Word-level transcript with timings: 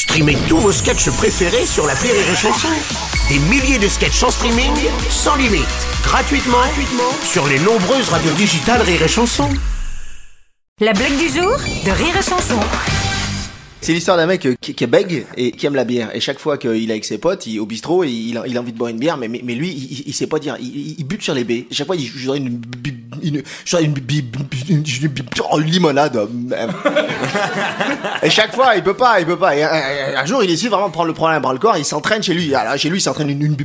Streamez 0.00 0.38
tous 0.48 0.56
vos 0.56 0.72
sketchs 0.72 1.10
préférés 1.10 1.66
sur 1.66 1.86
la 1.86 1.92
Rire 1.92 2.14
et 2.14 2.34
Chanson. 2.34 2.68
Des 3.28 3.38
milliers 3.50 3.78
de 3.78 3.86
sketchs 3.86 4.22
en 4.22 4.30
streaming, 4.30 4.72
sans 5.10 5.36
limite, 5.36 5.60
gratuitement, 6.02 6.56
gratuitement 6.56 7.12
sur 7.22 7.46
les 7.46 7.58
nombreuses 7.58 8.08
radios 8.08 8.32
digitales 8.32 8.80
Rire 8.80 9.02
et 9.02 9.08
Chanson. 9.08 9.50
La 10.80 10.94
blague 10.94 11.18
du 11.18 11.28
jour 11.28 11.50
de 11.84 11.90
Rire 11.90 12.16
et 12.18 12.22
Chanson. 12.22 12.58
C'est 13.82 13.92
l'histoire 13.92 14.16
d'un 14.16 14.26
mec 14.26 14.46
euh, 14.46 14.54
qui, 14.60 14.74
qui 14.74 14.84
est 14.84 14.86
bègue 14.86 15.26
et 15.36 15.52
qui 15.52 15.66
aime 15.66 15.74
la 15.74 15.84
bière. 15.84 16.14
Et 16.14 16.20
chaque 16.20 16.38
fois 16.38 16.56
qu'il 16.56 16.88
est 16.88 16.92
avec 16.92 17.04
ses 17.04 17.18
potes, 17.18 17.46
il, 17.46 17.58
au 17.60 17.66
bistrot, 17.66 18.04
il, 18.04 18.38
il 18.46 18.56
a 18.56 18.60
envie 18.60 18.72
de 18.72 18.78
boire 18.78 18.90
une 18.90 18.98
bière, 18.98 19.16
mais, 19.18 19.28
mais, 19.28 19.40
mais 19.44 19.54
lui, 19.54 19.68
il, 19.70 20.04
il 20.06 20.14
sait 20.14 20.26
pas 20.26 20.38
dire. 20.38 20.56
Il, 20.60 20.66
il- 20.66 20.94
il 20.98 21.04
bute 21.04 21.22
sur 21.22 21.34
les 21.34 21.44
baies. 21.44 21.66
Chaque 21.70 21.86
fois, 21.86 21.96
il 21.96 22.10
voudrais 22.10 22.38
une, 22.38 22.60
une, 23.22 23.42
une, 23.80 23.94
une, 24.68 25.12
oh, 25.50 25.58
limonade. 25.58 26.28
et 28.22 28.30
chaque 28.30 28.54
fois, 28.54 28.76
il 28.76 28.82
peut 28.82 28.94
pas, 28.94 29.20
il 29.20 29.26
peut 29.26 29.38
pas. 29.38 29.56
Et 29.56 29.62
un, 29.62 30.16
un 30.16 30.26
jour, 30.26 30.42
il 30.42 30.48
décide 30.48 30.70
vraiment 30.70 30.88
de 30.88 30.92
prendre 30.92 31.08
le 31.08 31.14
problème 31.14 31.38
à 31.38 31.40
bras 31.40 31.52
le 31.52 31.58
corps. 31.58 31.76
Il 31.76 31.84
s'entraîne 31.84 32.22
chez 32.22 32.34
lui. 32.34 32.54
Alors, 32.54 32.76
chez 32.76 32.88
lui, 32.88 32.98
il 32.98 33.02
s'entraîne 33.02 33.30
une, 33.30 33.56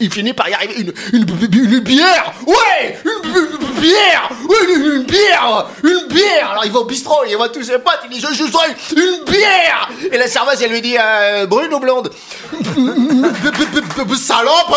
il 0.00 0.10
finit 0.12 0.32
par 0.32 0.48
y 0.48 0.54
arriver 0.54 0.92
une, 1.12 1.24
bière. 1.80 2.32
Ouais, 2.46 2.98
une, 3.04 3.80
bière. 3.80 4.30
Une, 4.48 5.02
bière, 5.04 5.66
une 5.82 6.08
bière. 6.08 6.50
Alors 6.50 6.64
il 6.64 6.72
va 6.72 6.80
au 6.80 6.84
bistrot, 6.84 7.24
il 7.28 7.36
voit 7.36 7.48
tous 7.48 7.64
ses 7.64 7.78
potes, 7.78 8.00
il 8.04 8.10
dit 8.10 8.20
je, 8.20 8.32
je 8.34 8.44
voudrais 8.44 8.68
une 8.96 9.24
bière. 9.24 9.90
Et 10.12 10.18
la 10.18 10.28
serveuse 10.28 10.62
elle 10.62 10.70
lui 10.70 10.80
dit 10.80 10.96
euh, 10.98 11.46
brune 11.46 11.72
ou 11.74 11.80
blonde. 11.80 12.10
Salope. 14.16 14.76